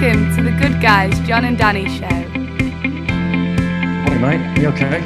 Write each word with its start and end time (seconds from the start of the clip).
Welcome 0.00 0.36
to 0.36 0.42
the 0.44 0.52
Good 0.52 0.80
Guys 0.80 1.18
John 1.26 1.44
and 1.44 1.58
Danny 1.58 1.88
Show. 1.88 2.08
Morning, 4.04 4.20
mate. 4.20 4.60
You 4.60 4.68
okay? 4.68 5.00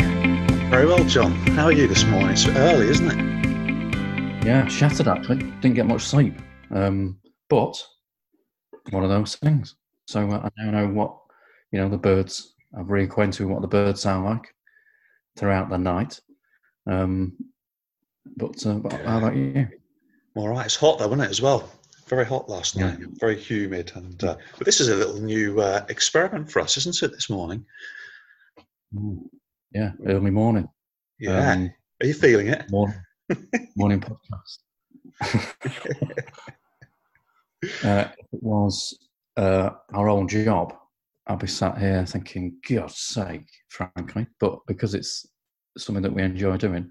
Very 0.69 0.85
well, 0.85 1.03
John. 1.05 1.33
How 1.57 1.65
are 1.65 1.73
you 1.73 1.87
this 1.89 2.05
morning? 2.05 2.33
It's 2.33 2.47
early, 2.47 2.89
isn't 2.89 3.11
it? 3.11 4.45
Yeah, 4.45 4.67
shattered 4.67 5.09
actually. 5.09 5.39
Didn't 5.63 5.77
get 5.77 5.87
much 5.87 6.03
sleep. 6.03 6.35
Um, 6.71 7.19
but 7.49 7.83
one 8.91 9.03
of 9.03 9.09
those 9.09 9.37
things. 9.37 9.77
So 10.09 10.29
uh, 10.29 10.51
I 10.59 10.63
now 10.63 10.73
know 10.73 10.89
what, 10.89 11.17
you 11.71 11.79
know, 11.79 11.89
the 11.89 11.97
birds, 11.97 12.53
I've 12.79 12.89
reacquainted 12.89 13.41
with 13.41 13.49
what 13.49 13.63
the 13.63 13.69
birds 13.69 14.03
sound 14.03 14.27
like 14.27 14.55
throughout 15.39 15.71
the 15.71 15.79
night. 15.79 16.21
Um, 16.87 17.39
but, 18.37 18.67
uh, 18.67 18.75
but 18.75 18.93
how 19.07 19.17
about 19.17 19.37
you? 19.37 19.69
All 20.35 20.51
right. 20.51 20.67
It's 20.67 20.77
hot 20.77 20.99
though, 20.99 21.09
wasn't 21.09 21.29
it, 21.29 21.31
as 21.31 21.41
well? 21.41 21.67
Very 22.13 22.27
hot 22.27 22.47
last 22.47 22.77
Yeah. 22.77 22.91
night. 22.91 22.99
Very 23.21 23.39
humid. 23.41 23.91
And 23.95 24.23
uh, 24.23 24.37
but 24.59 24.67
this 24.67 24.83
is 24.83 24.91
a 24.91 24.95
little 24.95 25.19
new 25.19 25.63
uh, 25.63 25.87
experiment 25.89 26.53
for 26.53 26.61
us, 26.61 26.77
isn't 26.77 27.03
it? 27.03 27.11
This 27.11 27.31
morning. 27.31 27.65
Yeah, 29.73 29.93
early 30.07 30.31
morning. 30.31 30.69
Yeah. 31.19 31.53
Um, 31.53 31.73
are 32.03 32.07
you 32.07 32.13
feeling 32.13 32.49
it? 32.49 32.71
morning, 32.71 33.01
morning 33.77 34.03
podcast. 34.03 34.59
uh, 37.83 38.09
it 38.15 38.43
was 38.43 39.09
uh, 39.39 39.71
our 39.95 40.11
old 40.11 40.29
job, 40.29 40.75
I'd 41.29 41.39
be 41.39 41.47
sat 41.47 41.79
here 41.79 42.05
thinking, 42.05 42.59
God's 42.69 42.99
sake, 42.99 43.49
frankly. 43.71 44.27
But 44.39 44.59
because 44.67 44.95
it's 44.95 45.27
something 45.79 46.03
that 46.03 46.13
we 46.13 46.21
enjoy 46.21 46.59
doing, 46.59 46.91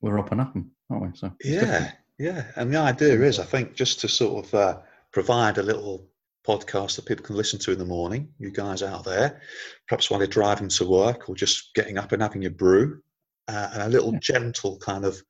we're 0.00 0.20
up 0.20 0.30
and 0.30 0.40
up, 0.42 0.54
aren't 0.90 1.02
we? 1.02 1.08
So 1.14 1.32
Yeah. 1.42 1.58
different. 1.60 1.94
Yeah. 2.18 2.44
And 2.56 2.72
the 2.72 2.78
idea 2.78 3.20
is, 3.22 3.38
I 3.38 3.44
think, 3.44 3.74
just 3.74 4.00
to 4.00 4.08
sort 4.08 4.46
of 4.46 4.54
uh, 4.54 4.78
provide 5.12 5.58
a 5.58 5.62
little 5.62 6.08
podcast 6.46 6.96
that 6.96 7.06
people 7.06 7.24
can 7.24 7.36
listen 7.36 7.58
to 7.60 7.72
in 7.72 7.78
the 7.78 7.84
morning. 7.84 8.28
You 8.38 8.50
guys 8.50 8.82
out 8.82 9.04
there, 9.04 9.40
perhaps 9.86 10.10
while 10.10 10.20
you're 10.20 10.26
driving 10.26 10.68
to 10.68 10.88
work 10.88 11.28
or 11.28 11.34
just 11.34 11.74
getting 11.74 11.98
up 11.98 12.12
and 12.12 12.22
having 12.22 12.42
your 12.42 12.50
brew, 12.52 13.00
uh, 13.48 13.70
and 13.72 13.82
a 13.82 13.88
little 13.88 14.12
Yeah. 14.14 14.18
gentle 14.20 14.78
kind 14.78 15.04
of, 15.04 15.22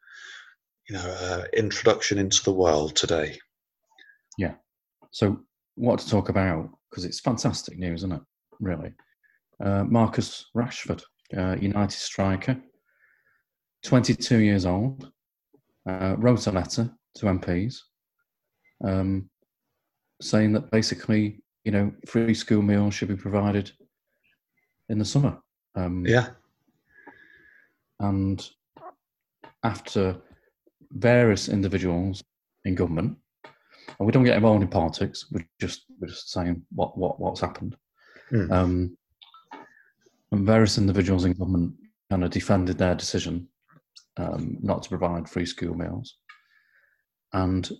you 0.88 0.94
know, 0.94 1.08
uh, 1.20 1.44
introduction 1.52 2.18
into 2.18 2.42
the 2.44 2.52
world 2.52 2.96
today. 2.96 3.38
Yeah. 4.38 4.54
So, 5.10 5.44
what 5.74 6.00
to 6.00 6.08
talk 6.08 6.28
about? 6.28 6.70
Because 6.90 7.04
it's 7.04 7.20
fantastic 7.20 7.78
news, 7.78 8.00
isn't 8.00 8.12
it? 8.12 8.22
Really. 8.60 8.94
Uh, 9.60 9.84
Marcus 9.84 10.46
Rashford, 10.56 11.02
uh, 11.36 11.56
United 11.60 11.96
striker, 11.98 12.60
22 13.82 14.38
years 14.38 14.64
old, 14.66 15.12
uh, 15.88 16.14
wrote 16.18 16.46
a 16.46 16.52
letter 16.52 16.90
to 17.16 17.26
MPs 17.26 17.80
um, 18.84 19.28
saying 20.20 20.52
that 20.52 20.70
basically, 20.70 21.42
you 21.64 21.72
know, 21.72 21.92
free 22.06 22.34
school 22.34 22.62
meals 22.62 22.94
should 22.94 23.08
be 23.08 23.16
provided 23.16 23.70
in 24.88 24.98
the 24.98 25.04
summer. 25.04 25.38
Um, 25.74 26.04
Yeah. 26.06 26.30
and 28.00 28.48
after 29.64 30.16
various 30.92 31.48
individuals 31.48 32.22
in 32.64 32.74
government, 32.74 33.16
and 33.98 34.06
we 34.06 34.12
don't 34.12 34.24
get 34.24 34.36
involved 34.36 34.62
in 34.62 34.68
politics. 34.68 35.26
We're 35.32 35.48
just 35.60 35.86
we're 35.98 36.08
just 36.08 36.30
saying 36.30 36.62
what 36.70 36.96
what 36.96 37.18
what's 37.18 37.40
happened. 37.40 37.76
Mm. 38.30 38.50
Um, 38.52 38.96
and 40.30 40.46
various 40.46 40.78
individuals 40.78 41.24
in 41.24 41.32
government 41.32 41.74
kind 42.10 42.22
of 42.22 42.30
defended 42.30 42.78
their 42.78 42.94
decision 42.94 43.48
um, 44.18 44.58
not 44.60 44.82
to 44.82 44.88
provide 44.88 45.28
free 45.28 45.46
school 45.46 45.74
meals, 45.74 46.16
and 47.32 47.70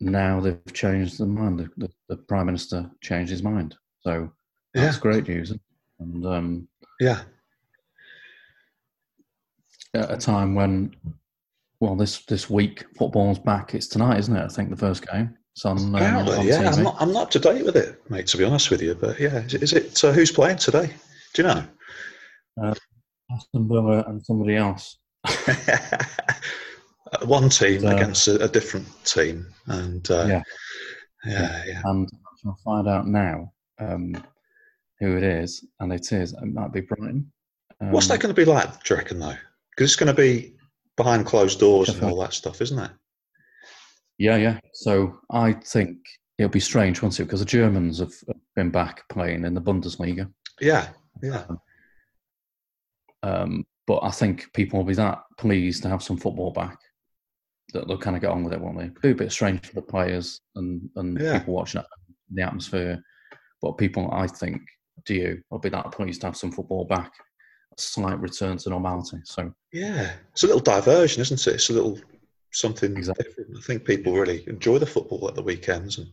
now 0.00 0.40
they've 0.40 0.72
changed 0.72 1.18
their 1.18 1.26
mind. 1.26 1.58
The, 1.58 1.70
the, 1.76 1.92
the 2.08 2.16
prime 2.16 2.46
minister 2.46 2.90
changed 3.02 3.30
his 3.30 3.42
mind, 3.42 3.74
so 4.00 4.30
that's 4.74 4.96
Yeah. 4.96 5.00
great 5.00 5.28
news. 5.28 5.52
And 6.00 6.24
um, 6.26 6.68
Yeah. 7.00 7.22
at 9.94 10.10
a 10.10 10.16
time 10.16 10.54
when, 10.54 10.94
well, 11.80 11.96
this 11.96 12.24
this 12.26 12.48
week 12.48 12.84
football's 12.96 13.38
back. 13.38 13.74
It's 13.74 13.88
tonight, 13.88 14.18
isn't 14.18 14.36
it? 14.36 14.44
I 14.44 14.48
think 14.48 14.70
the 14.70 14.76
first 14.76 15.06
game. 15.06 15.36
It's 15.54 15.64
on. 15.64 15.78
Um, 15.78 15.94
Apparently, 15.96 16.36
on 16.36 16.46
yeah. 16.46 16.62
TV. 16.70 16.76
I'm 16.78 16.84
not, 16.84 16.96
I'm 17.00 17.12
not 17.12 17.22
up 17.24 17.30
to 17.32 17.38
date 17.40 17.64
with 17.64 17.76
it, 17.76 18.00
mate, 18.10 18.26
to 18.28 18.36
be 18.36 18.44
honest 18.44 18.70
with 18.70 18.80
you. 18.82 18.94
But 18.94 19.18
yeah, 19.18 19.38
is 19.38 19.54
it, 19.54 19.62
is 19.62 19.72
it 19.72 20.04
uh, 20.04 20.12
who's 20.12 20.30
playing 20.30 20.58
today? 20.58 20.94
Do 21.34 21.42
you 21.42 21.48
know? 21.48 21.64
Aston 23.30 23.68
Villa 23.68 24.04
and 24.08 24.24
somebody 24.24 24.56
else. 24.56 24.98
One 27.24 27.48
team 27.48 27.86
Uh, 27.86 27.94
against 27.94 28.28
a, 28.28 28.42
a 28.44 28.48
different 28.48 28.86
team. 29.04 29.46
And 29.66 30.08
uh, 30.10 30.26
Yeah. 30.28 30.42
yeah, 31.24 31.64
yeah. 31.66 31.82
And 31.84 32.08
I'll 32.44 32.58
find 32.64 32.86
out 32.88 33.06
now 33.06 33.52
um, 33.78 34.14
who 35.00 35.16
it 35.16 35.22
is, 35.22 35.64
and 35.80 35.92
it 35.92 36.12
is. 36.12 36.32
It 36.32 36.44
might 36.52 36.72
be 36.72 36.82
Brighton. 36.82 37.32
Um, 37.80 37.92
What's 37.92 38.08
that 38.08 38.20
going 38.20 38.34
to 38.34 38.40
be 38.40 38.44
like, 38.44 38.82
do 38.84 38.94
you 38.94 38.98
reckon, 38.98 39.18
though? 39.20 39.36
Because 39.70 39.90
it's 39.90 39.96
going 39.96 40.14
to 40.14 40.20
be 40.22 40.54
behind 40.96 41.26
closed 41.26 41.60
doors 41.60 41.88
and 41.88 42.02
all 42.02 42.20
that 42.20 42.34
stuff, 42.34 42.60
isn't 42.60 42.78
it? 42.78 42.90
Yeah, 44.18 44.36
yeah. 44.36 44.58
So 44.72 45.20
I 45.30 45.52
think 45.52 45.98
it'll 46.38 46.50
be 46.50 46.60
strange, 46.60 47.00
won't 47.00 47.18
it? 47.20 47.24
Because 47.24 47.40
the 47.40 47.46
Germans 47.46 48.00
have 48.00 48.12
been 48.56 48.70
back 48.70 49.08
playing 49.08 49.44
in 49.44 49.54
the 49.54 49.60
Bundesliga. 49.60 50.30
Yeah, 50.60 50.88
yeah. 51.22 51.44
Um, 53.22 53.64
but 53.88 54.04
I 54.04 54.10
think 54.10 54.52
people 54.52 54.78
will 54.78 54.84
be 54.86 54.94
that 54.94 55.22
pleased 55.38 55.82
to 55.82 55.88
have 55.88 56.02
some 56.02 56.18
football 56.18 56.52
back 56.52 56.78
that 57.72 57.88
they'll 57.88 57.96
kind 57.98 58.14
of 58.16 58.22
get 58.22 58.30
on 58.30 58.44
with 58.44 58.52
it, 58.52 58.60
won't 58.60 58.78
they? 58.78 58.90
Be 59.02 59.10
a 59.12 59.14
bit 59.14 59.32
strange 59.32 59.66
for 59.66 59.74
the 59.74 59.82
players 59.82 60.42
and, 60.56 60.88
and 60.96 61.18
Yeah. 61.18 61.38
people 61.38 61.54
watching 61.54 61.80
it, 61.80 61.86
the 62.32 62.42
atmosphere. 62.42 63.02
But 63.62 63.72
people, 63.78 64.10
I 64.12 64.26
think, 64.26 64.60
do 65.06 65.14
you, 65.14 65.42
will 65.50 65.58
be 65.58 65.70
that 65.70 65.90
pleased 65.90 66.20
to 66.20 66.26
have 66.28 66.36
some 66.36 66.52
football 66.52 66.84
back. 66.84 67.10
A 67.76 67.80
slight 67.80 68.20
return 68.20 68.58
to 68.58 68.68
normality. 68.70 69.18
So, 69.24 69.52
Yeah. 69.72 70.12
It's 70.32 70.42
a 70.42 70.46
little 70.46 70.60
diversion, 70.60 71.22
isn't 71.22 71.46
it? 71.46 71.54
It's 71.54 71.70
a 71.70 71.74
little 71.74 71.98
something 72.52 72.94
Exactly. 72.96 73.24
different. 73.24 73.56
I 73.56 73.60
think 73.62 73.84
people 73.86 74.12
really 74.12 74.44
enjoy 74.48 74.78
the 74.78 74.86
football 74.86 75.28
at 75.28 75.34
the 75.34 75.42
weekends 75.42 75.96
and 75.98 76.08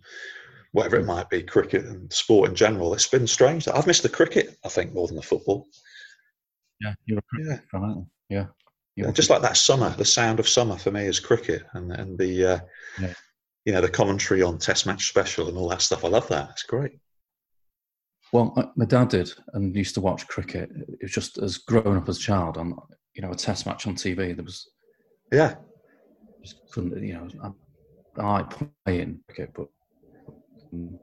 whatever 0.71 0.97
Mm. 0.97 1.01
it 1.03 1.05
might 1.07 1.29
be, 1.29 1.43
cricket 1.43 1.85
and 1.85 2.11
sport 2.11 2.49
in 2.49 2.55
general. 2.55 2.93
It's 2.93 3.07
been 3.07 3.27
strange. 3.27 3.67
I've 3.67 3.87
missed 3.87 4.03
the 4.03 4.09
cricket, 4.09 4.57
I 4.63 4.69
think, 4.69 4.93
more 4.93 5.07
than 5.07 5.15
the 5.17 5.21
football. 5.21 5.67
Yeah, 6.81 6.93
you're 7.05 7.19
a 7.19 7.21
cricket 7.23 7.49
Yeah. 7.51 7.59
fan, 7.71 7.83
aren't 7.83 7.97
you? 7.97 8.07
Yeah. 8.29 8.45
Yeah, 8.95 9.11
just 9.11 9.29
like 9.29 9.41
that 9.41 9.57
summer, 9.57 9.89
the 9.89 10.05
sound 10.05 10.39
of 10.39 10.47
summer 10.47 10.77
for 10.77 10.89
me 10.89 11.05
is 11.05 11.19
cricket 11.19 11.63
and 11.73 11.91
and 11.91 12.17
the 12.17 12.45
uh, 12.45 12.59
Yeah. 13.01 13.13
you 13.65 13.73
know 13.73 13.81
the 13.81 13.89
commentary 13.89 14.41
on 14.41 14.57
Test 14.57 14.85
match 14.85 15.09
special 15.09 15.49
and 15.49 15.57
all 15.57 15.67
that 15.69 15.81
stuff. 15.81 16.05
I 16.05 16.07
love 16.07 16.27
that. 16.29 16.49
It's 16.51 16.63
great. 16.63 16.99
Well, 18.31 18.53
uh, 18.57 18.67
my 18.75 18.85
dad 18.85 19.09
did 19.09 19.31
and 19.53 19.75
used 19.75 19.95
to 19.95 20.01
watch 20.01 20.27
cricket. 20.27 20.69
It 20.71 20.99
was 21.01 21.11
just 21.11 21.37
as 21.37 21.57
growing 21.57 21.97
up 21.97 22.09
as 22.09 22.17
a 22.17 22.21
child 22.21 22.57
on, 22.57 22.77
you 23.13 23.21
know, 23.21 23.31
a 23.31 23.35
test 23.35 23.65
match 23.65 23.85
on 23.85 23.95
TV. 23.95 24.33
There 24.35 24.43
was 24.43 24.69
Yeah, 25.31 25.55
just 26.43 26.61
couldn't, 26.71 27.01
you 27.03 27.13
know, 27.13 27.27
I, 28.17 28.21
I 28.21 28.31
like 28.31 28.69
playing 28.85 29.19
cricket, 29.27 29.51
but 29.55 29.67
um, 30.73 30.99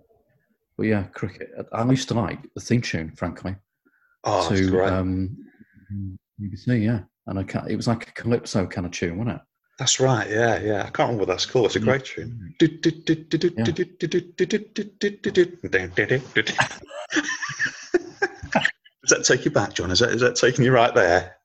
but 0.76 0.84
yeah, 0.86 1.04
cricket. 1.04 1.50
I 1.72 1.84
used 1.90 2.08
to 2.08 2.14
like 2.14 2.40
the 2.54 2.60
theme 2.60 2.80
tune, 2.80 3.12
frankly, 3.12 3.54
oh, 4.24 4.48
to 4.48 4.70
great. 4.70 4.92
um, 4.92 5.36
BBC. 6.40 6.82
Yeah, 6.84 7.00
and 7.26 7.38
I 7.38 7.42
can't, 7.44 7.70
it 7.70 7.76
was 7.76 7.86
like 7.88 8.08
a 8.08 8.12
calypso 8.12 8.66
kind 8.66 8.86
of 8.86 8.92
tune, 8.92 9.18
wasn't 9.18 9.36
it? 9.36 9.42
that's 9.78 9.98
right. 9.98 10.28
Yeah, 10.30 10.60
yeah. 10.60 10.80
I 10.82 10.90
can't 10.90 10.98
remember 11.08 11.20
what 11.22 11.28
that's 11.28 11.46
called. 11.46 11.66
It's 11.66 11.76
a 11.76 11.80
Mm. 11.80 11.84
great 11.84 12.04
tune. 12.04 12.54
Does 19.04 19.10
that 19.10 19.24
take 19.24 19.44
you 19.44 19.50
back, 19.50 19.74
John? 19.74 19.90
Is 19.90 19.98
that 19.98 20.10
is 20.10 20.20
that 20.20 20.36
taking 20.36 20.64
you 20.64 20.72
right 20.72 20.94
there? 20.94 21.36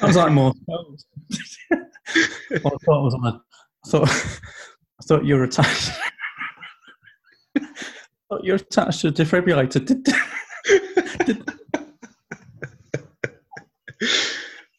I 0.00 0.06
was 0.06 0.16
like 0.16 0.32
more. 0.32 0.52
I 0.70 0.74
thought 2.58 2.72
it 2.74 2.86
was 2.86 3.14
on 3.14 3.26
a. 3.26 3.40
I 3.84 3.88
thought, 3.88 4.08
I 4.08 5.04
thought 5.04 5.24
you 5.24 5.36
were 5.36 5.44
attached. 5.44 5.90
I 8.32 8.38
you're 8.42 8.56
attached 8.56 9.00
to 9.02 9.08
a 9.08 9.12
defibrillator. 9.12 9.84
Did, 9.84 10.04
did, 11.26 11.48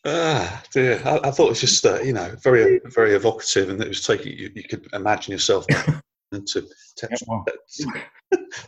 Ah, 0.05 0.61
dear. 0.73 1.01
I, 1.05 1.29
I 1.29 1.31
thought 1.31 1.45
it 1.45 1.49
was 1.49 1.61
just 1.61 1.85
uh, 1.85 2.01
you 2.01 2.11
know 2.11 2.35
very 2.43 2.81
very 2.85 3.13
evocative, 3.13 3.69
and 3.69 3.81
it 3.81 3.87
was 3.87 4.05
taking 4.05 4.37
you, 4.37 4.51
you 4.53 4.63
could 4.63 4.87
imagine 4.93 5.31
yourself 5.31 5.65
into 6.33 6.67
test. 6.97 7.23
well, 7.27 7.45
so 7.69 7.85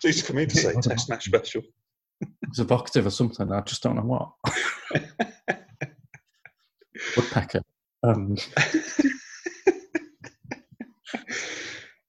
he's 0.01 0.23
come 0.27 0.37
in 0.37 0.47
to 0.47 0.55
say 0.55 0.73
test 0.79 1.09
match 1.09 1.25
special. 1.25 1.61
it's 2.43 2.59
evocative 2.59 3.05
or 3.05 3.11
something. 3.11 3.51
I 3.51 3.59
just 3.61 3.83
don't 3.83 3.97
know 3.97 4.03
what. 4.03 4.31
Woodpecker. 7.17 7.61
Um, 8.03 8.37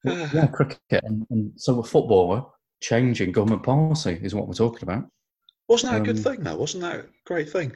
yeah, 0.05 0.47
cricket. 0.47 1.03
And, 1.03 1.27
and 1.31 1.53
so 1.57 1.81
a 1.81 1.83
footballer 1.83 2.45
changing 2.81 3.33
government 3.33 3.63
policy 3.63 4.19
is 4.23 4.35
what 4.35 4.47
we're 4.47 4.55
talking 4.55 4.83
about. 4.83 5.09
Wasn't 5.69 5.93
that 5.93 6.03
a 6.03 6.05
good 6.05 6.19
Um, 6.19 6.23
thing, 6.23 6.45
though? 6.45 6.57
Wasn't 6.57 6.83
that 6.83 6.97
a 6.97 7.07
great 7.25 7.51
thing 7.51 7.75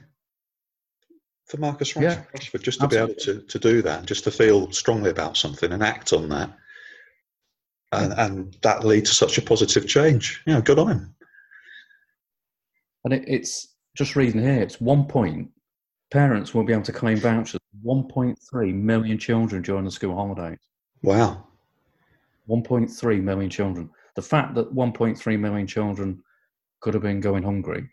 for 1.47 1.57
Marcus 1.57 1.97
Yeah, 1.97 2.23
Rashford 2.35 2.63
just 2.63 2.81
to 2.81 2.89
be 2.89 2.97
able 2.97 3.15
to, 3.15 3.43
to 3.43 3.59
do 3.59 3.83
that, 3.83 3.99
and 4.01 4.09
just 4.09 4.25
to 4.25 4.31
feel 4.31 4.71
strongly 4.71 5.11
about 5.11 5.37
something 5.37 5.73
and 5.73 5.83
act 5.83 6.13
on 6.13 6.29
that? 6.29 6.57
and, 7.93 8.13
and 8.19 8.57
that 8.63 8.85
lead 8.85 9.05
to 9.05 9.13
such 9.13 9.37
a 9.37 9.43
positive 9.43 9.89
change. 9.89 10.43
Yeah, 10.47 10.61
good 10.61 10.79
on 10.79 10.89
him. 10.89 11.15
And 13.05 13.13
it, 13.15 13.25
it's 13.27 13.75
just 13.97 14.15
reading 14.15 14.41
here, 14.41 14.63
it's 14.63 14.81
one 14.81 15.07
point, 15.07 15.51
parents 16.13 16.55
will 16.55 16.65
be 16.65 16.73
able 16.73 16.85
to 16.85 16.93
claim 16.93 17.17
vouchers, 17.17 17.61
1.3 17.85 18.75
million 18.75 19.19
children 19.19 19.63
during 19.63 19.85
the 19.85 19.91
school 19.91 20.15
holidays. 20.15 20.59
Wow. 21.03 21.49
1.3 22.49 23.23
million 23.23 23.51
children. 23.51 23.91
The 24.21 24.27
fact 24.29 24.55
that 24.57 24.75
1.3 24.75 25.39
million 25.41 25.67
children 25.67 26.23
could 26.83 26.93
have 26.93 27.03
been 27.03 27.21
going 27.21 27.43
hungry 27.43 27.89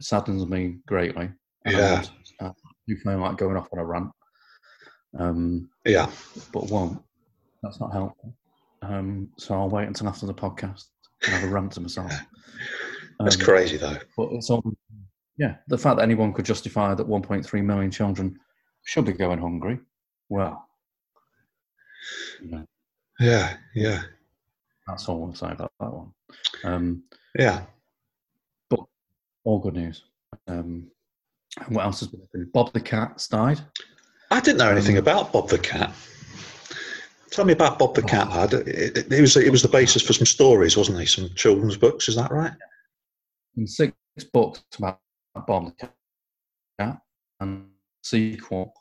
saddens 0.00 0.46
me 0.46 0.78
greatly. 0.86 1.30
Yeah. 1.66 1.98
And, 1.98 2.10
uh, 2.40 2.52
you 2.86 2.96
feel 2.96 3.18
like 3.18 3.36
going 3.36 3.58
off 3.58 3.68
on 3.74 3.78
a 3.78 3.84
rant. 3.84 4.10
Um, 5.18 5.68
Yeah. 5.84 6.10
but 6.50 6.70
won't. 6.70 7.02
That's 7.62 7.78
not 7.78 7.92
helpful. 7.92 8.34
Um, 8.80 9.28
so 9.36 9.54
I'll 9.54 9.68
wait 9.68 9.86
until 9.86 10.08
after 10.08 10.24
the 10.24 10.32
podcast 10.32 10.86
and 11.26 11.34
have 11.34 11.44
a 11.44 11.52
rant 11.52 11.72
to 11.72 11.82
myself. 11.82 12.10
That's 13.20 13.36
Um, 13.36 13.42
crazy, 13.42 13.76
though. 13.76 13.98
But 14.16 14.32
it's 14.32 14.48
all, 14.48 14.62
yeah, 15.36 15.56
the 15.68 15.76
fact 15.76 15.96
that 15.98 16.04
anyone 16.04 16.32
could 16.32 16.46
justify 16.46 16.94
that 16.94 17.06
1.3 17.06 17.62
million 17.62 17.90
children 17.90 18.40
should 18.86 19.04
be 19.04 19.12
going 19.12 19.40
hungry, 19.40 19.78
well, 20.30 20.66
you 22.40 22.50
know, 22.50 22.66
Yeah, 23.20 23.58
yeah, 23.74 24.04
that's 24.86 25.08
all 25.08 25.24
I'll 25.24 25.34
say 25.34 25.52
about 25.52 25.72
that 25.80 25.92
one. 25.92 26.12
Um, 26.64 27.02
yeah. 27.38 27.62
But 28.68 28.80
all 29.44 29.58
good 29.58 29.74
news. 29.74 30.04
Um, 30.46 30.90
and 31.60 31.76
what 31.76 31.84
else 31.84 32.00
has 32.00 32.08
been? 32.08 32.50
Bob 32.52 32.72
the 32.72 32.80
Cat's 32.80 33.28
died. 33.28 33.60
I 34.30 34.40
didn't 34.40 34.58
know 34.58 34.70
anything 34.70 34.96
Um, 34.96 35.02
about 35.02 35.32
Bob 35.32 35.48
the 35.48 35.58
Cat. 35.58 35.92
Tell 37.30 37.44
me 37.44 37.52
about 37.52 37.78
Bob 37.78 37.94
the 37.94 38.02
Cat, 38.02 38.28
lad. 38.30 38.52
It, 38.54 38.68
it, 38.96 39.12
it 39.12 39.20
was 39.20 39.36
it 39.36 39.50
was 39.50 39.62
the 39.62 39.68
basis 39.68 40.02
for 40.02 40.12
some 40.12 40.26
stories, 40.26 40.76
wasn't 40.76 40.98
he? 41.00 41.06
Some 41.06 41.30
children's 41.34 41.76
books, 41.76 42.08
is 42.08 42.16
that 42.16 42.30
right? 42.30 42.52
And 43.56 43.68
six 43.68 43.94
books 44.32 44.62
about 44.78 45.00
Bob 45.46 45.66
the 45.78 45.88
Cat 46.78 47.00
and 47.40 47.66
sequel 48.02 48.74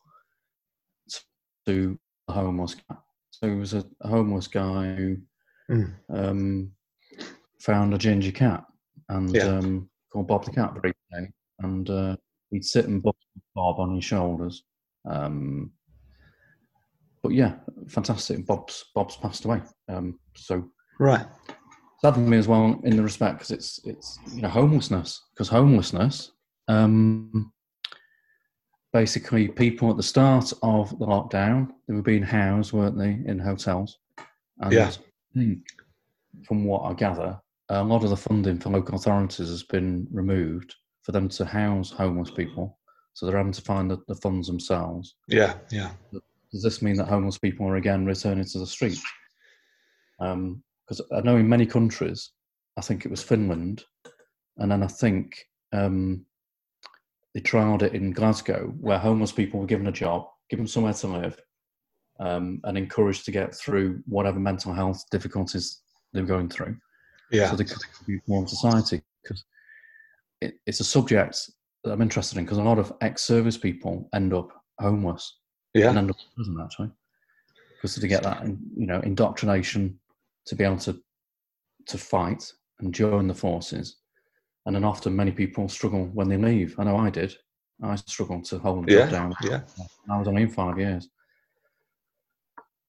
to 1.65 1.97
the 2.27 2.33
homeless 2.33 2.75
cat. 2.75 3.01
So 3.31 3.49
he 3.49 3.55
was 3.55 3.73
a, 3.73 3.85
a 4.01 4.07
homeless 4.07 4.47
guy 4.47 4.93
who 4.95 5.17
Mm. 5.71 5.93
um, 6.09 6.71
found 7.61 7.93
a 7.93 7.97
ginger 7.97 8.31
cat 8.31 8.65
and 9.09 9.33
Yeah. 9.35 9.57
um, 9.57 9.89
called 10.11 10.27
Bob 10.27 10.43
the 10.45 10.51
Cat 10.51 10.73
briefly, 10.73 11.33
and 11.59 11.89
uh, 11.89 12.15
he'd 12.49 12.65
sit 12.65 12.85
and 12.87 13.01
buff 13.01 13.15
Bob 13.55 13.79
on 13.79 13.95
his 13.95 14.03
shoulders. 14.03 14.63
Um, 15.09 15.71
but 17.23 17.31
yeah, 17.33 17.55
fantastic. 17.87 18.45
Bob's 18.45 18.85
Bob's 18.95 19.15
passed 19.15 19.45
away. 19.45 19.61
Um, 19.87 20.19
so 20.35 20.69
Right. 20.99 21.25
saddened 22.01 22.29
me 22.29 22.37
as 22.37 22.47
well 22.47 22.79
in 22.83 22.95
the 22.95 23.03
respect 23.03 23.35
because 23.37 23.51
it's 23.51 23.79
it's 23.85 24.19
you 24.33 24.41
know 24.41 24.49
homelessness 24.49 25.21
because 25.33 25.47
homelessness 25.47 26.31
um 26.67 27.51
basically 28.93 29.47
people 29.47 29.89
at 29.89 29.97
the 29.97 30.03
start 30.03 30.51
of 30.63 30.89
the 30.99 31.05
lockdown 31.05 31.69
they 31.87 31.93
were 31.93 32.01
being 32.01 32.23
housed 32.23 32.73
weren't 32.73 32.97
they 32.97 33.19
in 33.25 33.39
hotels 33.39 33.99
and 34.59 34.73
Yeah. 34.73 34.91
I 35.35 35.39
think, 35.39 35.63
from 36.45 36.63
what 36.63 36.83
i 36.83 36.93
gather 36.93 37.39
a 37.79 37.83
lot 37.83 38.03
of 38.03 38.09
the 38.09 38.17
funding 38.17 38.59
for 38.59 38.69
local 38.69 38.95
authorities 38.95 39.49
has 39.49 39.63
been 39.63 40.07
removed 40.11 40.75
for 41.03 41.11
them 41.13 41.29
to 41.29 41.45
house 41.45 41.89
homeless 41.89 42.29
people. 42.29 42.77
So 43.13 43.25
they're 43.25 43.37
having 43.37 43.53
to 43.53 43.61
find 43.61 43.89
the, 43.89 43.97
the 44.07 44.15
funds 44.15 44.47
themselves. 44.47 45.15
Yeah, 45.27 45.55
yeah, 45.69 45.91
does 46.51 46.63
this 46.63 46.81
mean 46.81 46.95
that 46.97 47.07
homeless 47.07 47.37
people 47.37 47.67
are 47.67 47.77
again 47.77 48.05
returning 48.05 48.45
to 48.45 48.59
the 48.59 48.67
street? 48.67 48.99
Because 50.19 51.01
I 51.13 51.21
know 51.21 51.37
in 51.37 51.47
many 51.47 51.65
countries, 51.65 52.31
I 52.77 52.81
think 52.81 53.05
it 53.05 53.11
was 53.11 53.23
Finland, 53.23 53.83
and 54.57 54.71
then 54.71 54.83
I 54.83 54.87
think 54.87 55.45
um, 55.73 56.25
they 57.33 57.41
trialled 57.41 57.83
it 57.83 57.93
in 57.93 58.11
Glasgow, 58.11 58.73
where 58.79 58.99
homeless 58.99 59.31
people 59.31 59.59
were 59.59 59.65
given 59.65 59.87
a 59.87 59.91
job, 59.91 60.27
given 60.49 60.67
somewhere 60.67 60.93
to 60.93 61.07
live, 61.07 61.39
um, 62.21 62.61
and 62.63 62.77
encouraged 62.77 63.25
to 63.25 63.31
get 63.31 63.53
through 63.53 64.01
whatever 64.05 64.39
mental 64.39 64.73
health 64.73 65.03
difficulties 65.11 65.81
they're 66.13 66.23
going 66.23 66.49
through, 66.49 66.77
yeah, 67.31 67.49
so 67.49 67.55
they 67.55 67.63
could 67.63 67.81
contribute 67.81 68.21
more 68.27 68.41
in 68.41 68.47
society. 68.47 69.01
Because 69.23 69.43
it, 70.39 70.55
it's 70.65 70.79
a 70.79 70.85
subject 70.85 71.49
that 71.83 71.91
I'm 71.91 72.01
interested 72.01 72.37
in, 72.37 72.45
because 72.45 72.59
a 72.59 72.63
lot 72.63 72.79
of 72.79 72.93
ex-service 73.01 73.57
people 73.57 74.07
end 74.13 74.33
up 74.33 74.49
homeless. 74.79 75.39
And 75.73 75.83
yeah, 75.83 75.89
end 75.89 76.11
up 76.11 76.17
in 76.17 76.35
prison 76.35 76.57
actually 76.63 76.91
because 77.81 77.95
to 77.95 78.07
get 78.07 78.23
that 78.23 78.45
you 78.45 78.85
know 78.85 78.99
indoctrination 78.99 79.99
to 80.45 80.55
be 80.55 80.63
able 80.63 80.77
to 80.77 81.01
to 81.87 81.97
fight 81.97 82.51
and 82.79 82.93
join 82.93 83.27
the 83.27 83.33
forces. 83.33 83.97
And 84.65 84.75
then 84.75 84.83
often 84.83 85.15
many 85.15 85.31
people 85.31 85.67
struggle 85.67 86.05
when 86.13 86.29
they 86.29 86.37
leave. 86.37 86.75
I 86.77 86.83
know 86.83 86.97
i 86.97 87.09
did. 87.09 87.33
I 87.81 87.95
struggled 87.95 88.45
to 88.45 88.59
hold 88.59 88.85
the 88.85 88.93
yeah, 88.93 88.99
job 89.05 89.09
down. 89.09 89.35
yeah, 89.41 89.61
i 90.11 90.19
was 90.19 90.27
only 90.27 90.43
in 90.43 90.49
five 90.49 90.77
years 90.77 91.09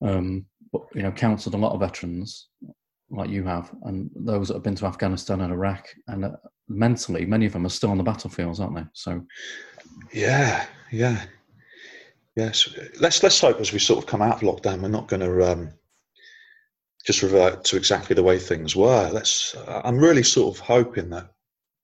um 0.03 0.45
but 0.73 0.83
you 0.95 1.03
know 1.03 1.13
counseled 1.13 1.55
a 1.55 1.59
lot 1.59 1.73
of 1.73 1.81
veterans 1.81 2.49
like 3.11 3.29
you 3.31 3.45
have 3.45 3.71
and 3.83 4.11
those 4.15 4.49
that 4.49 4.55
have 4.55 4.63
been 4.63 4.75
to 4.75 4.87
afghanistan 4.87 5.41
and 5.43 5.53
iraq 5.53 5.87
and 6.09 6.25
uh, 6.25 6.31
mentally 6.69 7.27
many 7.27 7.47
of 7.47 7.53
them 7.53 7.67
are 7.67 7.71
still 7.71 7.91
on 7.91 7.99
the 7.99 8.03
battlefields 8.05 8.61
aren't 8.61 8.75
they 8.77 8.85
so 8.95 9.25
yeah, 10.13 10.67
yeah. 10.91 11.25
Yes. 12.37 12.69
Let's 12.99 13.23
let's 13.23 13.41
hope 13.41 13.61
as 13.61 13.73
we 13.73 13.79
sort 13.79 13.99
of 13.99 14.07
come 14.07 14.23
out 14.23 14.43
of 14.43 14.49
lockdown, 14.49 14.81
we're 14.81 14.89
not 14.89 15.09
going 15.09 15.21
to 15.21 15.51
um, 15.53 15.71
just 17.05 17.23
revert 17.23 17.65
to 17.65 17.77
exactly 17.77 18.15
the 18.15 18.23
way 18.23 18.39
things 18.39 18.75
were. 18.75 19.11
Let's. 19.13 19.55
I'm 19.69 19.99
really 19.99 20.23
sort 20.23 20.57
of 20.57 20.61
hoping 20.61 21.11
that 21.11 21.31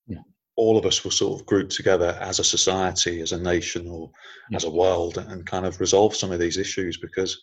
Yeah. 0.07 0.23
all 0.57 0.79
of 0.79 0.87
us 0.87 1.05
will 1.05 1.11
sort 1.11 1.41
of 1.41 1.47
group 1.47 1.69
together 1.71 2.17
as 2.21 2.39
a 2.39 2.45
society, 2.45 3.21
as 3.21 3.33
a 3.33 3.39
nation, 3.39 3.87
or 3.89 4.11
Yeah. 4.51 4.57
as 4.57 4.65
a 4.65 4.71
world, 4.71 5.19
and 5.19 5.45
kind 5.47 5.67
of 5.67 5.81
resolve 5.81 6.17
some 6.17 6.33
of 6.33 6.41
these 6.41 6.57
issues 6.57 6.97
because 6.97 7.39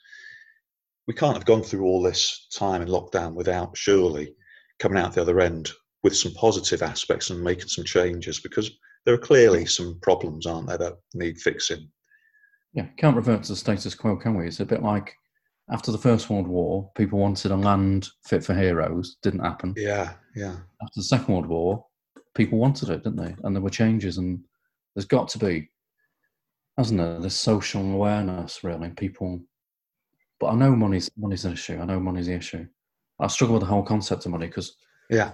we 1.07 1.13
can't 1.13 1.35
have 1.35 1.45
gone 1.45 1.63
through 1.63 1.83
all 1.83 2.01
this 2.01 2.47
time 2.53 2.81
in 2.81 2.87
lockdown 2.87 3.33
without 3.33 3.75
surely 3.77 4.33
coming 4.79 4.97
out 4.97 5.13
the 5.13 5.21
other 5.21 5.39
end 5.39 5.69
with 6.03 6.15
some 6.15 6.33
positive 6.33 6.81
aspects 6.81 7.29
and 7.29 7.43
making 7.43 7.67
some 7.67 7.85
changes 7.85 8.39
because 8.39 8.71
there 9.05 9.13
are 9.13 9.19
clearly 9.19 9.65
some 9.65 9.99
problems, 10.01 10.45
aren't 10.45 10.67
there, 10.67 10.77
that 10.77 10.93
need 11.13 11.37
fixing. 11.39 11.89
Yeah, 12.73 12.87
can't 12.97 13.15
revert 13.15 13.43
to 13.43 13.53
the 13.53 13.55
status 13.55 13.95
quo, 13.95 14.17
can 14.17 14.35
we? 14.35 14.47
It's 14.47 14.59
a 14.59 14.65
bit 14.65 14.83
like 14.83 15.15
after 15.71 15.91
the 15.91 15.97
First 15.97 16.29
World 16.29 16.47
War, 16.47 16.91
people 16.95 17.17
wanted 17.17 17.51
a 17.51 17.55
land 17.55 18.09
fit 18.27 18.43
for 18.43 18.53
heroes. 18.53 19.17
Didn't 19.23 19.39
happen. 19.39 19.73
Yeah, 19.77 20.13
yeah, 20.35 20.57
After 20.81 20.97
the 20.97 21.03
Second 21.03 21.33
World 21.33 21.47
War, 21.47 21.85
people 22.35 22.59
wanted 22.59 22.89
it, 22.89 23.03
didn't 23.03 23.17
they? 23.17 23.35
And 23.43 23.55
there 23.55 23.63
were 23.63 23.69
changes, 23.69 24.17
and 24.17 24.39
there's 24.95 25.05
got 25.05 25.27
to 25.29 25.39
be, 25.39 25.69
hasn't 26.77 26.99
there, 26.99 27.19
this 27.19 27.35
social 27.35 27.81
awareness, 27.81 28.63
really. 28.63 28.89
People, 28.89 29.41
but 30.39 30.47
I 30.47 30.55
know 30.55 30.75
money's 30.75 31.09
money's 31.17 31.45
an 31.45 31.53
issue. 31.53 31.79
I 31.79 31.85
know 31.85 31.99
money's 31.99 32.27
the 32.27 32.33
issue. 32.33 32.65
I 33.19 33.27
struggle 33.27 33.53
with 33.55 33.61
the 33.61 33.67
whole 33.67 33.83
concept 33.83 34.25
of 34.25 34.31
money 34.31 34.47
because 34.47 34.75
yeah, 35.09 35.31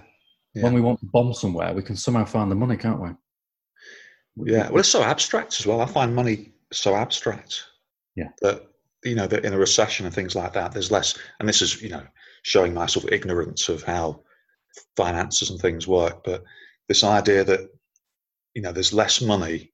Yeah. 0.54 0.64
when 0.64 0.74
we 0.74 0.82
want 0.82 1.00
to 1.00 1.08
bomb 1.08 1.34
somewhere, 1.34 1.74
we 1.74 1.82
can 1.84 1.96
somehow 1.96 2.26
find 2.26 2.52
the 2.52 2.56
money, 2.56 2.78
can't 2.78 3.02
we? 3.02 3.10
yeah. 4.52 4.70
Well, 4.70 4.80
it's 4.80 4.90
so 4.90 5.04
abstract 5.04 5.60
as 5.60 5.66
well. 5.66 5.82
I 5.82 5.86
find 5.86 6.16
money 6.16 6.54
so 6.72 6.96
abstract. 6.96 7.64
Yeah. 8.16 8.30
That 8.42 8.68
you 9.04 9.16
know 9.16 9.28
that 9.28 9.46
in 9.46 9.54
a 9.54 9.58
recession 9.58 10.06
and 10.06 10.14
things 10.14 10.36
like 10.36 10.54
that, 10.54 10.72
there's 10.72 10.92
less. 10.92 11.18
And 11.40 11.50
this 11.50 11.62
is 11.62 11.82
you 11.82 11.90
know 11.90 12.06
showing 12.44 12.74
my 12.74 12.86
sort 12.86 13.06
of 13.06 13.14
ignorance 13.14 13.70
of 13.70 13.84
how 13.84 14.22
finances 14.96 15.50
and 15.50 15.60
things 15.60 15.88
work. 15.88 16.24
But 16.24 16.44
this 16.88 17.04
idea 17.04 17.44
that 17.44 17.62
you 18.54 18.62
know 18.62 18.72
there's 18.72 18.94
less 18.94 19.22
money 19.22 19.72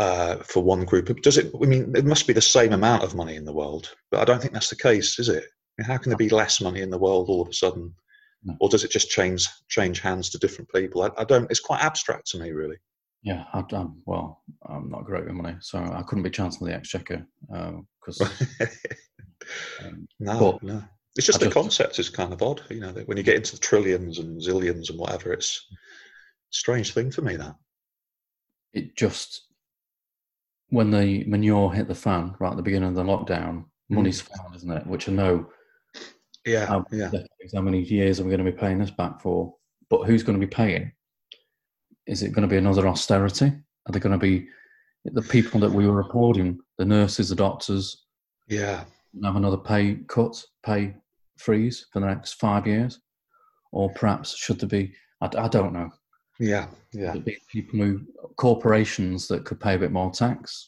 uh, 0.00 0.36
for 0.44 0.62
one 0.62 0.84
group. 0.86 1.20
Does 1.20 1.36
it? 1.36 1.52
I 1.54 1.66
mean, 1.66 1.94
it 1.94 2.06
must 2.06 2.26
be 2.26 2.32
the 2.32 2.40
same 2.40 2.72
amount 2.72 3.02
of 3.04 3.14
money 3.14 3.36
in 3.36 3.44
the 3.44 3.52
world, 3.52 3.94
but 4.10 4.20
I 4.20 4.24
don't 4.24 4.40
think 4.40 4.54
that's 4.54 4.70
the 4.70 4.76
case, 4.76 5.18
is 5.18 5.28
it? 5.28 5.44
I 5.44 5.82
mean, 5.82 5.86
how 5.86 5.98
can 5.98 6.08
there 6.10 6.16
be 6.16 6.30
less 6.30 6.60
money 6.60 6.80
in 6.80 6.90
the 6.90 6.98
world 6.98 7.28
all 7.28 7.42
of 7.42 7.48
a 7.48 7.52
sudden? 7.52 7.94
No. 8.42 8.56
Or 8.60 8.70
does 8.70 8.82
it 8.82 8.90
just 8.90 9.10
change 9.10 9.46
change 9.68 10.00
hands 10.00 10.30
to 10.30 10.38
different 10.38 10.72
people? 10.74 11.02
I, 11.02 11.10
I 11.18 11.24
don't. 11.24 11.50
It's 11.50 11.60
quite 11.60 11.84
abstract 11.84 12.28
to 12.30 12.38
me, 12.38 12.52
really. 12.52 12.76
Yeah, 13.22 13.44
I, 13.52 13.62
I'm, 13.72 14.00
well, 14.06 14.42
I'm 14.66 14.88
not 14.88 15.04
great 15.04 15.26
with 15.26 15.34
money, 15.34 15.56
so 15.60 15.78
I 15.78 16.02
couldn't 16.06 16.24
be 16.24 16.30
chancellor 16.30 16.68
of 16.68 16.72
the 16.72 16.78
exchequer 16.78 17.26
because 17.50 18.20
um, 19.84 20.08
no, 20.18 20.52
But 20.52 20.62
no. 20.62 20.82
It's 21.16 21.26
just 21.26 21.36
I 21.36 21.40
the 21.40 21.46
just- 21.46 21.54
concept 21.54 21.98
is 21.98 22.08
kind 22.08 22.32
of 22.32 22.40
odd. 22.42 22.62
You 22.70 22.80
know, 22.80 22.92
that 22.92 23.06
when 23.06 23.18
you 23.18 23.22
get 23.22 23.36
into 23.36 23.52
the 23.52 23.60
trillions 23.60 24.18
and 24.18 24.40
zillions 24.40 24.88
and 24.88 24.98
whatever, 24.98 25.34
it's 25.34 25.66
a 25.70 25.76
strange 26.50 26.94
thing 26.94 27.10
for 27.10 27.20
me. 27.20 27.36
That 27.36 27.56
it 28.72 28.96
just 28.96 29.42
when 30.70 30.90
the 30.90 31.24
manure 31.24 31.72
hit 31.72 31.88
the 31.88 31.94
fan 31.94 32.34
right 32.38 32.50
at 32.50 32.56
the 32.56 32.62
beginning 32.62 32.88
of 32.88 32.94
the 32.94 33.04
lockdown, 33.04 33.64
hmm. 33.88 33.96
money's 33.96 34.20
found, 34.20 34.54
isn't 34.56 34.70
it? 34.70 34.86
Which 34.86 35.08
I 35.08 35.12
know 35.12 35.46
yeah, 36.46 36.66
how, 36.66 36.84
yeah, 36.90 37.10
how 37.54 37.60
many 37.60 37.82
years 37.82 38.18
are 38.18 38.24
we 38.24 38.30
going 38.30 38.44
to 38.44 38.50
be 38.50 38.56
paying 38.56 38.78
this 38.78 38.90
back 38.90 39.20
for? 39.20 39.54
But 39.88 40.04
who's 40.04 40.22
going 40.22 40.40
to 40.40 40.46
be 40.46 40.50
paying? 40.50 40.92
Is 42.06 42.22
it 42.22 42.32
going 42.32 42.42
to 42.42 42.48
be 42.48 42.56
another 42.56 42.88
austerity? 42.88 43.46
Are 43.46 43.92
they 43.92 43.98
going 43.98 44.18
to 44.18 44.18
be 44.18 44.48
the 45.04 45.22
people 45.22 45.60
that 45.60 45.70
we 45.70 45.86
were 45.86 46.00
applauding, 46.00 46.60
the 46.78 46.84
nurses, 46.84 47.28
the 47.28 47.34
doctors, 47.34 48.06
yeah, 48.48 48.84
have 49.22 49.36
another 49.36 49.56
pay 49.56 49.96
cut, 50.08 50.42
pay 50.64 50.94
freeze 51.38 51.86
for 51.92 52.00
the 52.00 52.06
next 52.06 52.34
five 52.34 52.66
years, 52.66 53.00
or 53.72 53.90
perhaps 53.94 54.36
should 54.36 54.60
there 54.60 54.68
be? 54.68 54.92
I, 55.20 55.28
I 55.36 55.48
don't 55.48 55.72
know. 55.72 55.90
Yeah, 56.40 56.66
yeah. 56.92 57.14
People 57.48 57.80
who 57.80 58.00
corporations 58.36 59.28
that 59.28 59.44
could 59.44 59.60
pay 59.60 59.74
a 59.74 59.78
bit 59.78 59.92
more 59.92 60.10
tax. 60.10 60.66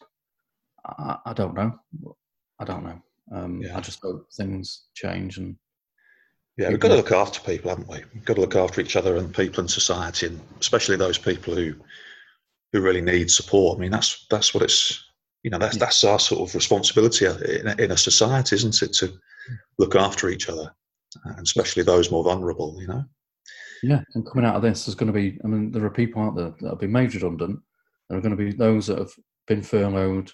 I, 0.84 1.16
I 1.26 1.32
don't 1.32 1.54
know. 1.54 1.72
I 2.60 2.64
don't 2.64 2.84
know. 2.84 3.02
Um, 3.32 3.62
Yeah. 3.62 3.78
I 3.78 3.80
just 3.80 4.02
hope 4.02 4.30
things 4.32 4.84
change 4.94 5.38
and 5.38 5.56
Yeah, 6.58 6.68
we've 6.68 6.78
got 6.78 6.88
to 6.88 6.96
look 6.96 7.12
after 7.12 7.40
people, 7.40 7.70
haven't 7.70 7.88
we? 7.88 8.04
We've 8.12 8.24
got 8.24 8.34
to 8.34 8.42
look 8.42 8.56
after 8.56 8.80
each 8.82 8.96
other 8.96 9.16
and 9.16 9.34
people 9.34 9.62
in 9.62 9.68
society, 9.68 10.26
and 10.26 10.40
especially 10.60 10.96
those 10.96 11.18
people 11.18 11.54
who 11.54 11.74
who 12.72 12.80
really 12.82 13.00
need 13.00 13.30
support. 13.30 13.78
I 13.78 13.80
mean, 13.80 13.90
that's 13.90 14.26
that's 14.30 14.52
what 14.52 14.62
it's 14.62 15.02
you 15.42 15.50
know 15.50 15.58
that's 15.58 15.78
that's 15.78 16.04
our 16.04 16.18
sort 16.18 16.46
of 16.46 16.54
responsibility 16.54 17.24
in 17.24 17.66
a, 17.68 17.82
in 17.82 17.90
a 17.92 17.96
society, 17.96 18.56
isn't 18.56 18.82
it, 18.82 18.92
to 18.94 19.14
look 19.78 19.96
after 19.96 20.28
each 20.28 20.50
other, 20.50 20.74
and 21.24 21.46
especially 21.46 21.82
those 21.82 22.10
more 22.10 22.24
vulnerable. 22.24 22.76
You 22.80 22.88
know. 22.88 23.04
Yeah, 23.82 24.00
and 24.14 24.24
coming 24.24 24.44
out 24.44 24.54
of 24.54 24.62
this, 24.62 24.84
there's 24.84 24.94
going 24.94 25.12
to 25.12 25.18
be. 25.18 25.38
I 25.44 25.48
mean, 25.48 25.72
there 25.72 25.84
are 25.84 25.90
people 25.90 26.22
out 26.22 26.36
there 26.36 26.54
that 26.60 26.68
have 26.68 26.80
been 26.80 26.92
made 26.92 27.14
redundant. 27.14 27.60
There 28.08 28.18
are 28.18 28.20
going 28.22 28.36
to 28.36 28.44
be 28.44 28.52
those 28.52 28.86
that 28.86 28.98
have 28.98 29.12
been 29.46 29.62
furloughed. 29.62 30.30